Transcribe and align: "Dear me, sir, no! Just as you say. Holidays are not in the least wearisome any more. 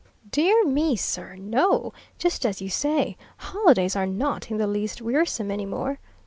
"Dear 0.31 0.65
me, 0.65 0.95
sir, 0.95 1.35
no! 1.35 1.93
Just 2.17 2.43
as 2.43 2.59
you 2.59 2.69
say. 2.69 3.15
Holidays 3.37 3.95
are 3.95 4.07
not 4.07 4.49
in 4.49 4.57
the 4.57 4.65
least 4.65 4.99
wearisome 4.99 5.51
any 5.51 5.67
more. 5.67 5.99